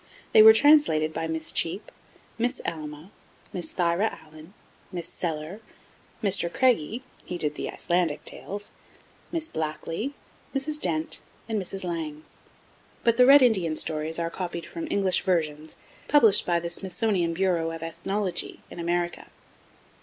[0.31, 1.91] They were translated by Miss Cheape,
[2.39, 3.11] Miss Alma, and
[3.53, 4.55] Miss Thyra Alleyne,
[4.91, 5.61] Miss Sellar,
[6.23, 6.51] Mr.
[6.51, 8.71] Craigie (he did the Icelandic tales),
[9.31, 10.13] Miss Blackley,
[10.55, 10.81] Mrs.
[10.81, 11.83] Dent, and Mrs.
[11.83, 12.23] Lang,
[13.03, 15.77] but the Red Indian stories are copied from English versions
[16.07, 19.27] published by the Smithsonian Bureau of Ethnology, in America.